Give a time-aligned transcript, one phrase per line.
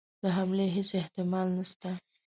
[0.21, 1.89] د حملې هیڅ احتمال نسته.